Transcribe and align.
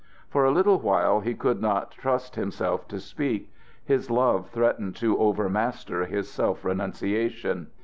For 0.31 0.45
a 0.45 0.51
little 0.51 0.79
while 0.79 1.19
he 1.19 1.35
could 1.35 1.61
not 1.61 1.91
trust 1.91 2.35
himself 2.35 2.87
to 2.87 2.99
speak; 2.99 3.53
his 3.85 4.09
love 4.09 4.49
threatened 4.49 4.95
to 4.95 5.19
overmaster 5.19 6.05
his 6.05 6.27
self 6.27 6.65
renunciation. 6.65 7.67